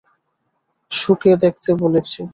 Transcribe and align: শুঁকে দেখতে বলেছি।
শুঁকে 0.91 1.31
দেখতে 1.37 1.71
বলেছি। 1.75 2.21